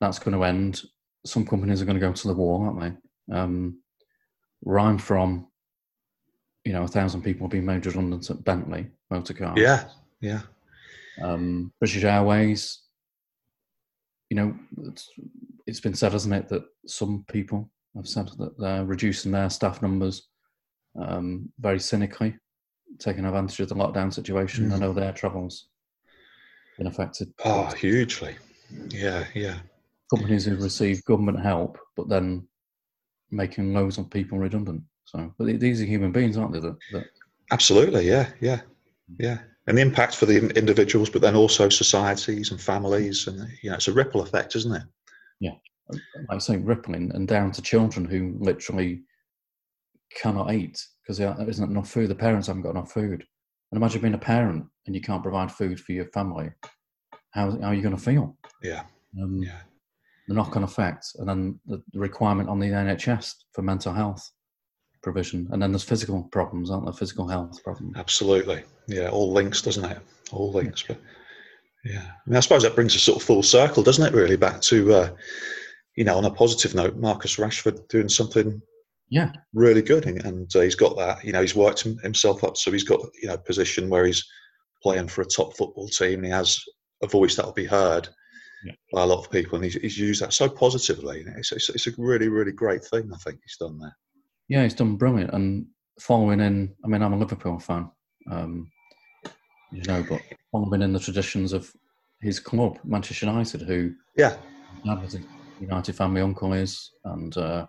That's 0.00 0.18
going 0.18 0.36
to 0.36 0.44
end. 0.44 0.82
Some 1.24 1.46
companies 1.46 1.80
are 1.80 1.86
going 1.86 1.98
to 1.98 2.06
go 2.06 2.12
to 2.12 2.28
the 2.28 2.34
wall, 2.34 2.64
aren't 2.64 2.80
they? 3.28 3.34
Um, 3.34 3.78
where 4.60 4.78
I'm 4.78 4.98
from, 4.98 5.46
you 6.64 6.72
know, 6.72 6.82
a 6.82 6.88
thousand 6.88 7.22
people 7.22 7.46
have 7.46 7.52
been 7.52 7.64
made 7.64 7.86
redundant 7.86 8.28
at 8.28 8.44
Bentley 8.44 8.88
Motor 9.10 9.34
Cars. 9.34 9.58
Yeah, 9.58 9.84
yeah, 10.20 10.40
Um, 11.22 11.72
British 11.78 12.04
Airways. 12.04 12.80
You 14.30 14.36
know, 14.36 14.58
it's, 14.88 15.10
it's 15.66 15.80
been 15.80 15.94
said, 15.94 16.12
hasn't 16.12 16.34
it, 16.34 16.48
that 16.48 16.64
some 16.86 17.24
people 17.30 17.70
have 17.94 18.08
said 18.08 18.28
that 18.38 18.58
they're 18.58 18.84
reducing 18.84 19.32
their 19.32 19.48
staff 19.48 19.80
numbers 19.80 20.28
um, 20.96 21.50
very 21.58 21.78
cynically, 21.80 22.36
taking 22.98 23.24
advantage 23.24 23.60
of 23.60 23.68
the 23.68 23.74
lockdown 23.74 24.12
situation. 24.12 24.72
I 24.72 24.76
Mm. 24.76 24.80
know 24.80 24.92
their 24.92 25.12
travels 25.12 25.68
been 26.78 26.86
affected. 26.86 27.32
oh, 27.44 27.66
hugely. 27.66 28.36
Yeah, 28.88 29.26
yeah, 29.34 29.58
Companies 30.10 30.44
who 30.44 30.56
receive 30.56 31.04
government 31.04 31.40
help, 31.40 31.78
but 31.96 32.08
then 32.08 32.46
making 33.30 33.72
loads 33.72 33.98
of 33.98 34.10
people 34.10 34.38
redundant. 34.38 34.82
So, 35.04 35.32
but 35.38 35.60
these 35.60 35.80
are 35.80 35.84
human 35.84 36.12
beings, 36.12 36.36
aren't 36.36 36.52
they? 36.52 36.60
That, 36.60 36.76
that 36.92 37.04
absolutely. 37.50 38.08
Yeah, 38.08 38.28
yeah, 38.40 38.60
yeah. 39.18 39.38
And 39.66 39.78
the 39.78 39.82
impact 39.82 40.14
for 40.16 40.26
the 40.26 40.48
individuals, 40.56 41.08
but 41.10 41.22
then 41.22 41.34
also 41.36 41.68
societies 41.68 42.50
and 42.50 42.60
families, 42.60 43.26
and 43.26 43.48
you 43.62 43.70
know, 43.70 43.76
it's 43.76 43.88
a 43.88 43.92
ripple 43.92 44.20
effect, 44.22 44.56
isn't 44.56 44.74
it? 44.74 44.82
Yeah, 45.40 45.54
like 45.90 46.00
I 46.30 46.38
say, 46.38 46.56
rippling 46.56 47.12
and 47.14 47.26
down 47.28 47.52
to 47.52 47.62
children 47.62 48.04
who 48.04 48.36
literally 48.40 49.02
cannot 50.14 50.52
eat 50.52 50.80
because 51.02 51.18
there 51.18 51.36
isn't 51.48 51.70
enough 51.70 51.90
food. 51.90 52.08
The 52.08 52.14
parents 52.14 52.46
haven't 52.46 52.62
got 52.62 52.70
enough 52.70 52.92
food. 52.92 53.24
And 53.70 53.76
imagine 53.82 54.00
being 54.00 54.14
a 54.14 54.18
parent 54.18 54.64
and 54.86 54.94
you 54.94 55.02
can't 55.02 55.22
provide 55.22 55.50
food 55.50 55.80
for 55.80 55.92
your 55.92 56.06
family. 56.06 56.50
How, 57.32 57.50
how 57.50 57.68
are 57.68 57.74
you 57.74 57.82
going 57.82 57.96
to 57.96 58.02
feel? 58.02 58.36
Yeah, 58.62 58.82
Um, 59.20 59.42
yeah. 59.42 59.60
The 60.28 60.34
knock 60.34 60.56
on 60.56 60.62
effect, 60.62 61.04
and 61.18 61.28
then 61.28 61.60
the, 61.66 61.82
requirement 61.92 62.48
on 62.48 62.58
the 62.58 62.68
NHS 62.68 63.34
for 63.52 63.60
mental 63.60 63.92
health 63.92 64.30
provision. 65.02 65.46
And 65.50 65.60
then 65.60 65.70
there's 65.70 65.84
physical 65.84 66.22
problems, 66.32 66.70
aren't 66.70 66.86
there? 66.86 66.94
Physical 66.94 67.28
health 67.28 67.62
problems. 67.62 67.92
Absolutely. 67.96 68.62
Yeah, 68.86 69.10
all 69.10 69.32
links, 69.32 69.60
doesn't 69.60 69.84
it? 69.84 69.98
All 70.32 70.50
links. 70.50 70.82
But 70.82 70.98
yeah, 71.84 72.04
I, 72.04 72.30
mean, 72.30 72.36
I 72.36 72.40
suppose 72.40 72.62
that 72.62 72.74
brings 72.74 72.96
us 72.96 73.02
sort 73.02 73.20
of 73.20 73.22
full 73.22 73.42
circle, 73.42 73.82
doesn't 73.82 74.06
it? 74.06 74.14
Really, 74.14 74.36
back 74.36 74.62
to 74.62 74.94
uh, 74.94 75.10
you 75.96 76.04
know, 76.04 76.16
on 76.16 76.24
a 76.24 76.30
positive 76.30 76.74
note, 76.74 76.96
Marcus 76.96 77.36
Rashford 77.36 77.86
doing 77.88 78.08
something 78.08 78.60
Yeah. 79.14 79.30
really 79.52 79.80
good, 79.82 80.06
and, 80.06 80.56
uh, 80.56 80.60
he's 80.60 80.74
got 80.74 80.96
that. 80.96 81.24
You 81.24 81.30
know, 81.32 81.40
he's 81.40 81.54
worked 81.54 81.82
himself 81.82 82.42
up, 82.42 82.56
so 82.56 82.72
he's 82.72 82.82
got 82.82 83.00
you 83.22 83.28
know 83.28 83.34
a 83.34 83.38
position 83.38 83.88
where 83.88 84.04
he's 84.06 84.26
playing 84.82 85.06
for 85.06 85.22
a 85.22 85.24
top 85.26 85.56
football 85.56 85.86
team, 85.86 86.14
and 86.18 86.24
he 86.24 86.30
has 86.32 86.60
a 87.00 87.06
voice 87.06 87.36
that 87.36 87.46
will 87.46 87.52
be 87.52 87.64
heard 87.64 88.08
Yeah. 88.64 88.72
by 88.92 89.02
a 89.02 89.06
lot 89.06 89.24
of 89.24 89.30
people, 89.30 89.54
and 89.54 89.64
he's, 89.64 89.74
he's 89.74 89.96
used 89.96 90.20
that 90.22 90.32
so 90.32 90.48
positively. 90.48 91.24
It's, 91.36 91.52
it's, 91.52 91.68
it's 91.70 91.86
a 91.86 91.92
really, 91.96 92.28
really 92.28 92.50
great 92.50 92.84
thing. 92.84 93.08
I 93.14 93.16
think 93.18 93.38
he's 93.44 93.56
done 93.56 93.78
there. 93.78 93.96
Yeah, 94.48 94.64
he's 94.64 94.74
done 94.74 94.96
brilliant. 94.96 95.32
And 95.32 95.66
following 96.00 96.40
in, 96.40 96.74
I 96.84 96.88
mean, 96.88 97.00
I'm 97.00 97.12
a 97.12 97.18
Liverpool 97.18 97.60
fan, 97.60 97.88
um, 98.32 98.68
you 99.70 99.84
know, 99.84 100.04
but 100.08 100.22
following 100.50 100.82
in 100.82 100.92
the 100.92 100.98
traditions 100.98 101.52
of 101.52 101.72
his 102.20 102.40
club, 102.40 102.80
Manchester 102.82 103.26
United, 103.26 103.62
who 103.62 103.94
Yeah, 104.16 104.36
dad 104.84 105.00
was 105.02 105.14
a 105.14 105.20
United 105.60 105.94
family 105.94 106.20
uncle 106.20 106.52
is, 106.52 106.90
and 107.04 107.36
uh, 107.36 107.66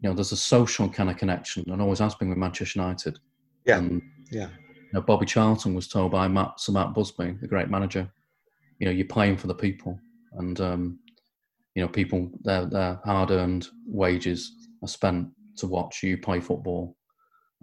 you 0.00 0.08
know, 0.08 0.14
there's 0.14 0.32
a 0.32 0.36
social 0.36 0.88
kind 0.88 1.10
of 1.10 1.16
connection, 1.16 1.70
and 1.70 1.80
always 1.80 1.98
has 1.98 2.14
been 2.14 2.30
with 2.30 2.38
Manchester 2.38 2.78
United. 2.78 3.18
Yeah. 3.66 3.78
And, 3.78 4.02
yeah, 4.30 4.48
you 4.48 4.92
know, 4.94 5.00
Bobby 5.02 5.26
Charlton 5.26 5.74
was 5.74 5.88
told 5.88 6.12
by 6.12 6.26
Matt, 6.28 6.58
Sir 6.58 6.72
Matt 6.72 6.94
Busby, 6.94 7.36
the 7.40 7.46
great 7.46 7.68
manager, 7.68 8.10
you 8.78 8.86
know, 8.86 8.92
you're 8.92 9.06
playing 9.06 9.36
for 9.36 9.46
the 9.46 9.54
people, 9.54 9.98
and 10.32 10.60
um, 10.60 10.98
you 11.74 11.82
know, 11.82 11.88
people 11.88 12.30
their 12.42 12.66
their 12.66 13.00
hard-earned 13.04 13.68
wages 13.86 14.68
are 14.82 14.88
spent 14.88 15.28
to 15.56 15.66
watch 15.66 16.02
you 16.02 16.16
play 16.16 16.40
football 16.40 16.96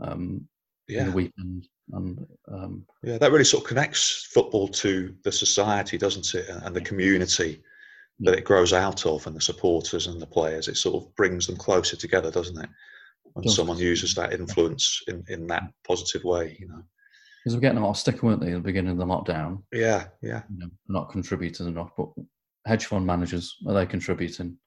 um, 0.01 0.47
in 0.87 0.95
yeah. 0.95 1.03
the 1.05 1.11
weekend, 1.11 1.67
and 1.93 2.25
um, 2.53 2.85
Yeah, 3.03 3.17
that 3.17 3.31
really 3.31 3.43
sort 3.43 3.63
of 3.63 3.67
connects 3.67 4.27
football 4.31 4.67
to 4.67 5.15
the 5.23 5.31
society, 5.31 5.97
doesn't 5.97 6.35
it? 6.35 6.47
And 6.49 6.75
the 6.75 6.81
community 6.81 7.63
that 8.21 8.35
it 8.37 8.45
grows 8.45 8.73
out 8.73 9.05
of, 9.05 9.25
and 9.27 9.35
the 9.35 9.41
supporters 9.41 10.07
and 10.07 10.21
the 10.21 10.25
players. 10.25 10.67
It 10.67 10.77
sort 10.77 11.03
of 11.03 11.15
brings 11.15 11.45
them 11.47 11.57
closer 11.57 11.95
together, 11.95 12.31
doesn't 12.31 12.57
it? 12.57 12.69
When 13.33 13.43
Does. 13.43 13.55
someone 13.55 13.77
uses 13.77 14.15
that 14.15 14.33
influence 14.33 15.03
in, 15.07 15.23
in 15.27 15.45
that 15.47 15.63
positive 15.85 16.23
way, 16.23 16.57
you 16.59 16.67
know. 16.67 16.81
because 17.43 17.55
we're 17.55 17.61
getting 17.61 17.77
a 17.77 17.83
lot 17.83 17.91
of 17.91 17.97
stick, 17.97 18.23
weren't 18.23 18.41
they, 18.41 18.47
at 18.47 18.53
the 18.55 18.59
beginning 18.59 18.91
of 18.93 18.97
the 18.97 19.05
lockdown? 19.05 19.61
Yeah, 19.71 20.05
yeah, 20.23 20.41
You 20.49 20.57
know, 20.59 20.69
not 20.87 21.11
contributing 21.11 21.67
enough, 21.67 21.91
but 21.95 22.09
hedge 22.65 22.85
fund 22.87 23.05
managers 23.05 23.55
are 23.67 23.73
they 23.75 23.85
contributing? 23.85 24.57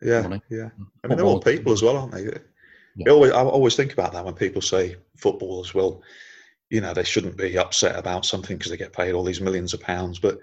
yeah, 0.00 0.22
Money. 0.22 0.40
yeah. 0.50 0.70
I 1.02 1.08
mean, 1.08 1.16
they're 1.18 1.26
all 1.26 1.40
people 1.40 1.72
as 1.72 1.82
well, 1.82 1.96
aren't 1.98 2.12
they? 2.12 2.24
Yeah. 2.24 2.38
You 2.96 3.12
always, 3.12 3.32
I 3.32 3.42
always 3.42 3.76
think 3.76 3.92
about 3.92 4.12
that 4.12 4.24
when 4.24 4.34
people 4.34 4.62
say 4.62 4.96
footballers 5.18 5.74
will, 5.74 6.02
you 6.70 6.80
know, 6.80 6.94
they 6.94 7.04
shouldn't 7.04 7.36
be 7.36 7.58
upset 7.58 7.98
about 7.98 8.24
something 8.24 8.56
because 8.56 8.70
they 8.70 8.76
get 8.78 8.92
paid 8.92 9.12
all 9.12 9.24
these 9.24 9.40
millions 9.40 9.74
of 9.74 9.80
pounds, 9.80 10.18
but 10.18 10.38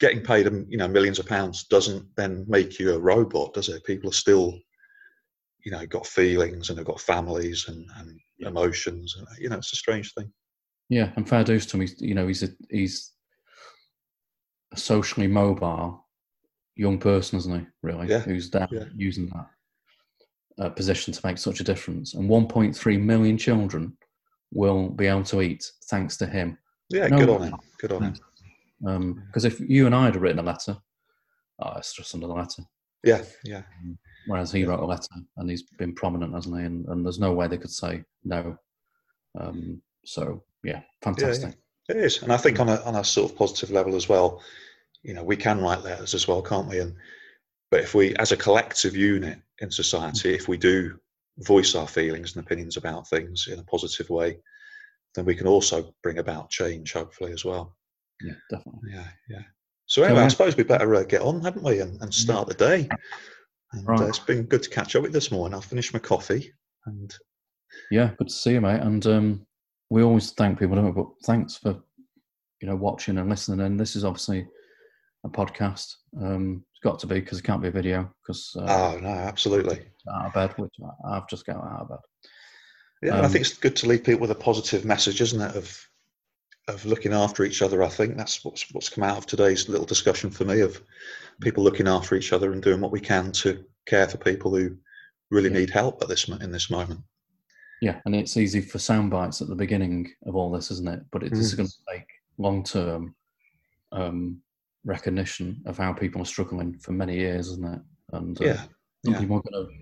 getting 0.00 0.22
paid, 0.22 0.46
um, 0.46 0.66
you 0.68 0.78
know, 0.78 0.88
millions 0.88 1.18
of 1.18 1.26
pounds 1.26 1.64
doesn't 1.64 2.04
then 2.16 2.44
make 2.48 2.78
you 2.78 2.94
a 2.94 2.98
robot, 2.98 3.54
does 3.54 3.68
it? 3.68 3.84
People 3.84 4.10
are 4.10 4.14
still, 4.14 4.58
you 5.64 5.72
know, 5.72 5.84
got 5.86 6.06
feelings 6.06 6.68
and 6.68 6.78
they've 6.78 6.86
got 6.86 7.00
families 7.00 7.68
and, 7.68 7.86
and 7.96 8.18
Yeah. 8.38 8.48
emotions, 8.48 9.16
and 9.18 9.26
you 9.38 9.48
know, 9.48 9.56
it's 9.56 9.72
a 9.72 9.76
strange 9.76 10.14
thing. 10.14 10.32
Yeah, 10.88 11.12
and 11.16 11.28
fair 11.28 11.44
dues 11.44 11.66
to. 11.66 11.78
He's, 11.80 12.00
you 12.00 12.14
know, 12.14 12.26
he's 12.28 12.42
a, 12.42 12.48
he's 12.70 13.12
a 14.72 14.76
socially 14.76 15.26
mobile 15.26 16.06
young 16.76 16.98
person, 16.98 17.38
isn't 17.38 17.60
he? 17.60 17.66
Really, 17.82 18.08
Yeah, 18.08 18.20
who's 18.20 18.48
down 18.48 18.68
yeah. 18.70 18.84
using 18.94 19.26
that 19.30 20.64
uh, 20.64 20.70
position 20.70 21.12
to 21.12 21.26
make 21.26 21.38
such 21.38 21.60
a 21.60 21.64
difference. 21.64 22.14
And 22.14 22.30
1.3 22.30 23.00
million 23.00 23.36
children 23.36 23.96
will 24.52 24.88
be 24.90 25.06
able 25.06 25.24
to 25.24 25.42
eat 25.42 25.70
thanks 25.90 26.16
to 26.18 26.26
him. 26.26 26.56
Yeah, 26.88 27.08
No, 27.08 27.18
good 27.18 27.28
on 27.30 27.42
him. 27.42 27.60
Good 27.80 27.92
on 27.92 28.02
him. 28.04 28.14
Um, 28.86 29.14
mm. 29.14 29.26
Because 29.26 29.44
if 29.44 29.60
you 29.60 29.86
and 29.86 29.94
I 29.94 30.06
had 30.06 30.16
written 30.16 30.38
a 30.38 30.42
letter, 30.42 30.76
oh, 31.60 31.72
it's 31.76 31.94
just 31.94 32.14
another 32.14 32.34
letter. 32.34 32.62
Yeah, 33.04 33.22
yeah, 33.44 33.62
um, 33.82 33.98
Whereas 34.26 34.52
he 34.52 34.60
Yeah. 34.60 34.66
wrote 34.66 34.80
a 34.80 34.86
letter 34.86 35.08
and 35.36 35.48
he's 35.48 35.62
been 35.78 35.94
prominent, 35.94 36.34
hasn't 36.34 36.58
he? 36.58 36.64
And, 36.64 36.86
and 36.86 37.04
there's 37.04 37.20
no 37.20 37.32
way 37.32 37.46
they 37.46 37.58
could 37.58 37.70
say 37.70 38.04
no. 38.24 38.58
Um, 39.38 39.80
so 40.04 40.42
yeah, 40.64 40.82
fantastic. 41.02 41.54
It 41.88 41.96
is, 41.96 42.22
and 42.22 42.32
I 42.32 42.36
think 42.36 42.58
mm. 42.58 42.62
on 42.62 42.68
a 42.68 42.82
on 42.82 42.96
a 42.96 43.04
sort 43.04 43.30
of 43.30 43.38
positive 43.38 43.70
level 43.70 43.94
as 43.94 44.08
well, 44.08 44.42
you 45.02 45.14
know, 45.14 45.22
we 45.22 45.36
can 45.36 45.60
write 45.60 45.82
letters 45.84 46.14
as 46.14 46.26
well, 46.26 46.42
can't 46.42 46.68
we? 46.68 46.80
And 46.80 46.94
but 47.70 47.80
if 47.80 47.94
we, 47.94 48.14
as 48.16 48.32
a 48.32 48.36
collective 48.36 48.96
unit 48.96 49.38
in 49.60 49.70
society, 49.70 50.32
mm. 50.32 50.34
if 50.34 50.48
we 50.48 50.56
do 50.56 50.98
voice 51.38 51.74
our 51.74 51.86
feelings 51.86 52.34
and 52.34 52.44
opinions 52.44 52.76
about 52.76 53.08
things 53.08 53.48
in 53.50 53.58
a 53.58 53.64
positive 53.64 54.10
way, 54.10 54.38
then 55.14 55.24
we 55.24 55.34
can 55.34 55.46
also 55.46 55.94
bring 56.02 56.18
about 56.18 56.50
change, 56.50 56.92
hopefully, 56.92 57.32
as 57.32 57.44
well. 57.44 57.76
Yeah, 58.22 58.34
definitely. 58.50 58.90
Yeah, 58.92 59.06
yeah. 59.30 59.42
So 59.86 60.02
anyway, 60.02 60.20
I 60.20 60.22
yeah. 60.24 60.28
suppose 60.28 60.56
we 60.56 60.64
better 60.64 60.94
uh, 60.94 61.02
get 61.04 61.22
on, 61.22 61.40
haven't 61.42 61.62
we, 61.64 61.80
and, 61.80 62.00
and 62.02 62.12
start 62.12 62.48
the 62.48 62.54
day. 62.54 62.88
And 63.72 63.86
Right. 63.86 64.00
uh, 64.00 64.06
it's 64.06 64.18
been 64.18 64.44
good 64.44 64.62
to 64.62 64.70
catch 64.70 64.96
up 64.96 65.02
with 65.02 65.12
this 65.12 65.30
morning. 65.30 65.54
I'll 65.54 65.60
finish 65.60 65.92
my 65.92 65.98
coffee, 65.98 66.52
and 66.86 67.14
Yeah, 67.90 68.10
good 68.18 68.28
to 68.28 68.34
see 68.34 68.52
you, 68.52 68.60
mate. 68.60 68.80
And 68.80 69.06
um, 69.06 69.46
we 69.90 70.02
always 70.02 70.30
thank 70.32 70.58
people, 70.58 70.76
don't 70.76 70.86
we? 70.86 70.92
But 70.92 71.08
thanks 71.24 71.56
for 71.56 71.80
you 72.60 72.68
know 72.68 72.76
watching 72.76 73.18
and 73.18 73.28
listening. 73.30 73.60
And 73.64 73.78
this 73.78 73.94
is 73.96 74.04
obviously 74.04 74.46
a 75.24 75.28
podcast. 75.28 75.94
Um, 76.20 76.64
it's 76.72 76.80
got 76.82 76.98
to 77.00 77.06
be 77.06 77.20
because 77.20 77.38
it 77.38 77.44
can't 77.44 77.62
be 77.62 77.68
a 77.68 77.72
video 77.72 78.12
because 78.22 78.54
uh, 78.58 78.64
oh 78.68 78.98
no, 79.00 79.08
absolutely. 79.08 79.80
out 80.14 80.26
of 80.26 80.34
bed, 80.34 80.54
which 80.58 80.74
I've 81.08 81.28
just 81.28 81.46
got 81.46 81.56
out 81.56 81.80
of 81.82 81.88
bed. 81.90 81.98
Yeah, 83.02 83.12
and 83.16 83.22
I 83.22 83.24
Um, 83.26 83.30
think 83.32 83.44
it's 83.46 83.56
good 83.56 83.76
to 83.76 83.86
leave 83.86 84.04
people 84.04 84.20
with 84.20 84.30
a 84.30 84.34
positive 84.34 84.84
message, 84.84 85.20
isn't 85.20 85.40
it? 85.40 85.56
Of 85.56 85.78
of 86.68 86.84
looking 86.84 87.12
after 87.12 87.44
each 87.44 87.62
other. 87.62 87.82
I 87.82 87.88
think 87.88 88.16
that's 88.16 88.44
what's 88.44 88.72
what's 88.72 88.88
come 88.88 89.04
out 89.04 89.18
of 89.18 89.26
today's 89.26 89.68
little 89.68 89.86
discussion 89.86 90.30
for 90.30 90.44
me 90.44 90.60
of 90.60 90.80
people 91.40 91.64
looking 91.64 91.88
after 91.88 92.14
each 92.14 92.32
other 92.32 92.52
and 92.52 92.62
doing 92.62 92.80
what 92.80 92.92
we 92.92 93.00
can 93.00 93.32
to 93.32 93.64
care 93.86 94.06
for 94.08 94.18
people 94.18 94.54
who 94.54 94.76
really 95.30 95.48
Yeah. 95.50 95.58
need 95.58 95.70
help 95.70 96.02
at 96.02 96.08
this 96.08 96.28
in 96.28 96.52
this 96.52 96.70
moment. 96.70 97.00
Yeah, 97.80 98.00
and 98.04 98.14
it's 98.14 98.36
easy 98.36 98.60
for 98.60 98.78
sound 98.78 99.10
bites 99.10 99.40
at 99.40 99.48
the 99.48 99.54
beginning 99.54 100.12
of 100.26 100.34
all 100.34 100.50
this, 100.50 100.70
isn't 100.70 100.88
it? 100.88 101.00
But 101.10 101.22
it 101.22 101.32
is 101.32 101.54
Mm. 101.54 101.56
going 101.56 101.68
to 101.68 101.76
take 101.90 102.06
long 102.36 102.62
term 102.64 103.14
um, 103.92 104.42
recognition 104.84 105.62
of 105.64 105.78
how 105.78 105.92
people 105.92 106.20
are 106.20 106.26
struggling 106.26 106.78
for 106.78 106.92
many 106.92 107.16
years, 107.16 107.48
isn't 107.48 107.74
it? 107.74 107.80
And 108.12 108.40
uh, 108.40 108.44
Yeah, 108.44 108.64
yeah. 109.04 109.18
people 109.20 109.36
are 109.38 109.42
going 109.50 109.66
to 109.66 109.72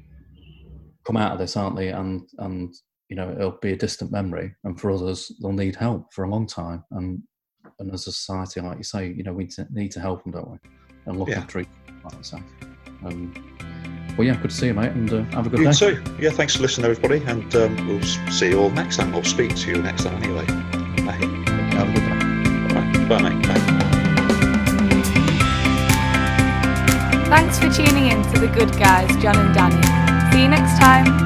come 1.04 1.16
out 1.16 1.32
of 1.32 1.38
this, 1.38 1.56
aren't 1.56 1.76
they? 1.76 1.88
And 1.88 2.28
and 2.38 2.74
you 3.08 3.16
know 3.16 3.30
it'll 3.30 3.58
be 3.62 3.72
a 3.72 3.76
distant 3.76 4.10
memory, 4.12 4.54
and 4.64 4.78
for 4.80 4.90
others 4.90 5.30
they'll 5.40 5.52
need 5.52 5.76
help 5.76 6.12
for 6.12 6.24
a 6.24 6.30
long 6.30 6.46
time. 6.46 6.84
And 6.92 7.22
and 7.78 7.92
as 7.92 8.06
a 8.06 8.12
society, 8.12 8.60
like 8.60 8.78
you 8.78 8.84
say, 8.84 9.12
you 9.12 9.22
know 9.22 9.32
we 9.32 9.48
need 9.72 9.90
to 9.92 10.00
help 10.00 10.22
them, 10.22 10.32
don't 10.32 10.50
we? 10.50 10.58
And 11.06 11.18
look 11.18 11.28
Yeah. 11.28 11.38
after 11.40 11.60
each 11.60 11.68
other, 11.88 11.98
like 12.04 12.14
you 12.18 12.22
say. 12.24 12.38
Um, 13.04 13.34
well, 14.16 14.26
yeah, 14.26 14.36
good 14.40 14.50
to 14.50 14.56
see 14.56 14.66
you, 14.68 14.74
mate, 14.74 14.92
and 14.92 15.12
uh, 15.12 15.22
have 15.24 15.46
a 15.46 15.50
good 15.50 15.58
You 15.60 15.66
day. 15.66 15.72
too. 15.72 16.02
Yeah, 16.18 16.30
thanks 16.30 16.56
for 16.56 16.62
listening, 16.62 16.90
everybody, 16.90 17.22
and 17.26 17.54
um, 17.56 17.86
we'll 17.86 18.02
see 18.02 18.48
you 18.50 18.58
all 18.60 18.70
next 18.70 18.96
time. 18.96 19.12
We'll 19.12 19.22
speak 19.24 19.54
to 19.56 19.70
you 19.70 19.82
next 19.82 20.04
time 20.04 20.22
anyway. 20.22 20.46
Bye. 21.04 21.12
Have 21.76 21.88
a 21.88 21.92
good 21.92 22.06
day. 22.06 22.16
Bye, 22.74 23.20
Bye 23.20 23.30
mate. 23.30 23.46
Bye. 23.46 23.60
Thanks 27.28 27.58
for 27.58 27.68
tuning 27.70 28.06
in 28.06 28.22
to 28.32 28.38
The 28.40 28.48
Good 28.48 28.72
Guys, 28.78 29.10
John 29.22 29.36
and 29.36 29.54
Danny. 29.54 30.32
See 30.32 30.42
you 30.42 30.48
next 30.48 30.78
time. 30.78 31.25